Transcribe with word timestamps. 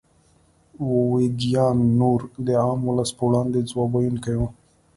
ویګیان 1.09 1.77
نور 1.99 2.19
د 2.45 2.47
عام 2.61 2.79
ولس 2.85 3.09
په 3.17 3.23
وړاندې 3.27 3.67
ځواب 3.69 3.91
ویونکي 3.93 4.33
وو. 4.39 4.47